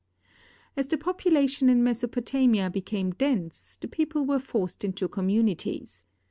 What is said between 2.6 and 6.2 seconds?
became dense, the people were forced into communities.